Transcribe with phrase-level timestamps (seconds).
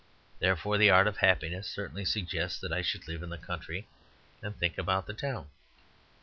[0.39, 3.87] Therefore the art of happiness certainly suggests that I should live in the country
[4.41, 5.51] and think about the town.